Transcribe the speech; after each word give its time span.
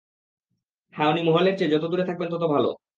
হ্যাঁ, 0.93 1.09
উনি 1.11 1.21
মহলের 1.23 1.55
চেয়ে, 1.57 1.73
যত 1.73 1.83
দূরে 1.91 2.03
থাকবেন 2.05 2.29
তত 2.31 2.43
ভালো। 2.53 2.69